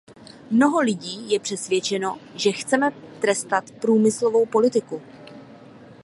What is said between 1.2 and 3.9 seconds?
je přesvědčeno, že chceme trestat